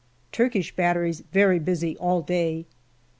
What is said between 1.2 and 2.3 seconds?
very busy all